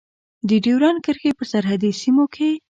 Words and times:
د 0.49 0.49
ډیورند 0.63 0.99
کرښې 1.05 1.31
په 1.37 1.43
سرحدي 1.51 1.91
سیمو 2.01 2.25
کې. 2.33 2.49